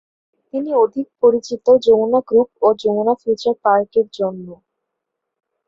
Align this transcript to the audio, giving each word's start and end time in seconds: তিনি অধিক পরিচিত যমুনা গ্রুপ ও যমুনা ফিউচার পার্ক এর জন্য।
তিনি 0.53 0.69
অধিক 0.83 1.07
পরিচিত 1.21 1.65
যমুনা 1.85 2.19
গ্রুপ 2.27 2.49
ও 2.61 2.77
যমুনা 2.81 3.13
ফিউচার 3.21 3.55
পার্ক 3.63 3.91
এর 3.99 4.07
জন্য। 4.17 4.47